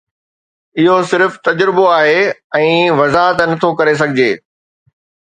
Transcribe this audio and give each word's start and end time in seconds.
اهو 0.83 0.93
صرف 1.09 1.33
تجربو 1.49 1.83
آهي 1.97 2.23
۽ 2.59 2.71
وضاحت 3.01 3.43
نه 3.51 3.59
ٿو 3.65 3.69
ڪري 3.83 3.93
سگهجي 4.01 4.31